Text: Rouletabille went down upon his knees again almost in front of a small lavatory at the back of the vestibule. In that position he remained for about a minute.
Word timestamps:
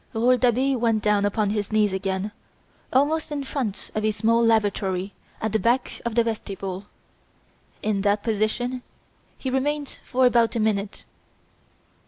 Rouletabille 0.13 0.79
went 0.79 1.03
down 1.03 1.25
upon 1.25 1.51
his 1.51 1.71
knees 1.71 1.93
again 1.93 2.31
almost 2.91 3.31
in 3.31 3.43
front 3.43 3.91
of 3.93 4.03
a 4.03 4.09
small 4.09 4.43
lavatory 4.43 5.13
at 5.39 5.51
the 5.53 5.59
back 5.59 6.01
of 6.05 6.15
the 6.15 6.23
vestibule. 6.23 6.87
In 7.83 8.01
that 8.01 8.23
position 8.23 8.81
he 9.37 9.51
remained 9.51 9.99
for 10.03 10.25
about 10.25 10.55
a 10.55 10.59
minute. 10.59 11.03